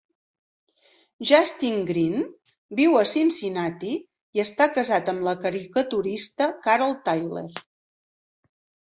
Justin 1.31 1.75
Green 1.89 2.23
viu 2.79 2.95
a 3.01 3.03
Cincinnati 3.11 3.91
i 4.37 4.41
està 4.43 4.67
casat 4.77 5.11
amb 5.13 5.25
la 5.27 5.35
caricaturista 5.43 6.47
Carol 6.65 6.97
Tyler. 7.11 7.45